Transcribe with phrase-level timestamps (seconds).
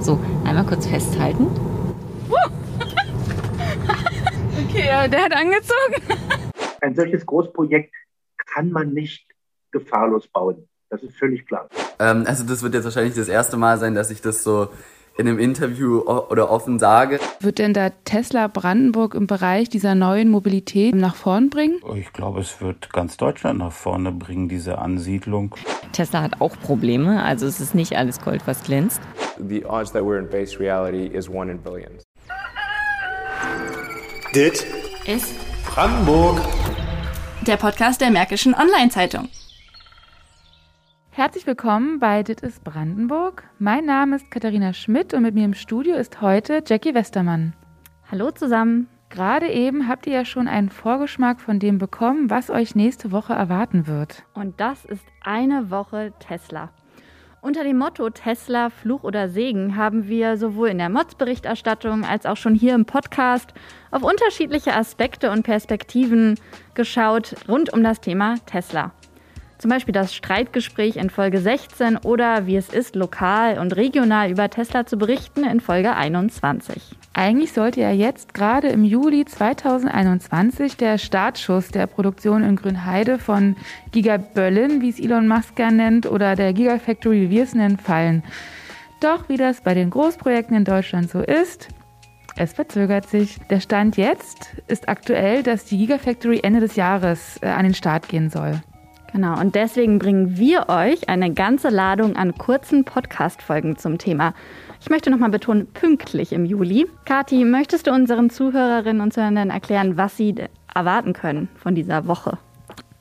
[0.00, 1.46] So, einmal kurz festhalten.
[4.64, 6.02] okay, der hat angezogen.
[6.80, 7.94] Ein solches Großprojekt
[8.46, 9.26] kann man nicht
[9.70, 10.66] gefahrlos bauen.
[10.88, 11.68] Das ist völlig klar.
[11.98, 14.68] Ähm, also das wird jetzt wahrscheinlich das erste Mal sein, dass ich das so
[15.18, 17.18] in einem Interview oder offen sage.
[17.40, 21.78] Wird denn da Tesla Brandenburg im Bereich dieser neuen Mobilität nach vorn bringen?
[21.94, 25.54] Ich glaube, es wird ganz Deutschland nach vorne bringen, diese Ansiedlung.
[25.92, 29.00] Tesla hat auch Probleme, also es ist nicht alles Gold, was glänzt.
[29.48, 32.04] The odds that we're in base reality is one in billions.
[34.34, 34.66] Dit
[35.06, 36.40] ist Brandenburg.
[37.46, 39.28] Der Podcast der Märkischen Online-Zeitung.
[41.10, 43.44] Herzlich willkommen bei Dit ist Brandenburg.
[43.58, 47.54] Mein Name ist Katharina Schmidt und mit mir im Studio ist heute Jackie Westermann.
[48.10, 48.88] Hallo zusammen.
[49.08, 53.32] Gerade eben habt ihr ja schon einen Vorgeschmack von dem bekommen, was euch nächste Woche
[53.32, 54.22] erwarten wird.
[54.34, 56.70] Und das ist eine Woche Tesla.
[57.42, 62.36] Unter dem Motto Tesla, Fluch oder Segen haben wir sowohl in der Mods-Berichterstattung als auch
[62.36, 63.54] schon hier im Podcast
[63.90, 66.38] auf unterschiedliche Aspekte und Perspektiven
[66.74, 68.92] geschaut rund um das Thema Tesla.
[69.60, 74.48] Zum Beispiel das Streitgespräch in Folge 16 oder wie es ist, lokal und regional über
[74.48, 76.96] Tesla zu berichten in Folge 21.
[77.12, 83.54] Eigentlich sollte ja jetzt gerade im Juli 2021 der Startschuss der Produktion in Grünheide von
[83.92, 87.76] Giga Berlin, wie es Elon Musk gern nennt, oder der Gigafactory, wie wir es nennen,
[87.76, 88.22] fallen.
[89.00, 91.68] Doch wie das bei den Großprojekten in Deutschland so ist,
[92.36, 93.36] es verzögert sich.
[93.50, 98.08] Der Stand jetzt ist aktuell, dass die Gigafactory Ende des Jahres äh, an den Start
[98.08, 98.62] gehen soll.
[99.12, 104.34] Genau, und deswegen bringen wir euch eine ganze Ladung an kurzen Podcast-Folgen zum Thema.
[104.80, 106.86] Ich möchte nochmal betonen, pünktlich im Juli.
[107.04, 110.36] Kati, möchtest du unseren Zuhörerinnen und Zuhörern erklären, was sie
[110.72, 112.38] erwarten können von dieser Woche?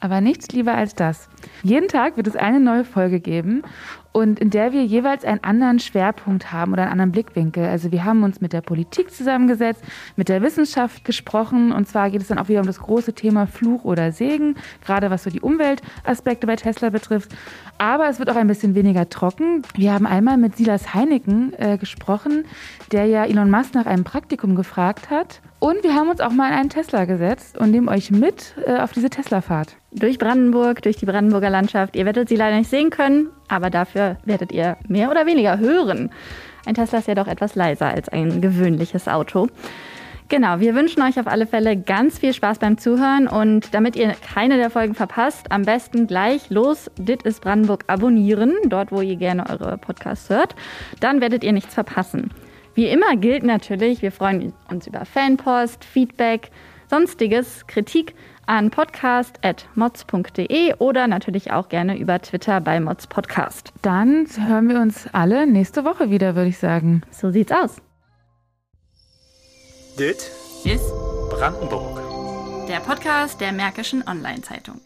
[0.00, 1.30] Aber nichts lieber als das.
[1.62, 3.62] Jeden Tag wird es eine neue Folge geben
[4.14, 7.64] und in der wir jeweils einen anderen Schwerpunkt haben oder einen anderen Blickwinkel.
[7.64, 9.82] Also wir haben uns mit der Politik zusammengesetzt,
[10.14, 13.48] mit der Wissenschaft gesprochen und zwar geht es dann auch wieder um das große Thema
[13.48, 17.34] Fluch oder Segen, gerade was so die Umweltaspekte bei Tesla betrifft.
[17.78, 19.62] Aber es wird auch ein bisschen weniger trocken.
[19.74, 22.44] Wir haben einmal mit Silas Heineken äh, gesprochen,
[22.92, 25.40] der ja Elon Musk nach einem Praktikum gefragt hat.
[25.58, 28.76] Und wir haben uns auch mal in einen Tesla gesetzt und nehmen euch mit äh,
[28.76, 29.76] auf diese Tesla-Fahrt.
[29.92, 31.96] Durch Brandenburg, durch die Brandenburger Landschaft.
[31.96, 36.10] Ihr werdet sie leider nicht sehen können, aber dafür werdet ihr mehr oder weniger hören.
[36.66, 39.48] Ein Tesla ist ja doch etwas leiser als ein gewöhnliches Auto.
[40.30, 44.14] Genau, wir wünschen euch auf alle Fälle ganz viel Spaß beim Zuhören und damit ihr
[44.34, 49.16] keine der Folgen verpasst, am besten gleich los Dit ist Brandenburg abonnieren, dort wo ihr
[49.16, 50.56] gerne eure Podcasts hört.
[51.00, 52.30] Dann werdet ihr nichts verpassen.
[52.74, 56.50] Wie immer gilt natürlich, wir freuen uns über Fanpost, Feedback,
[56.88, 58.14] sonstiges, Kritik
[58.46, 63.72] an podcast.mods.de oder natürlich auch gerne über Twitter bei Mods Podcast.
[63.82, 67.02] Dann hören wir uns alle nächste Woche wieder, würde ich sagen.
[67.10, 67.76] So sieht's aus.
[69.98, 70.30] Dit
[70.64, 70.90] ist
[71.30, 72.00] Brandenburg.
[72.68, 74.80] Der Podcast der Märkischen Online-Zeitung.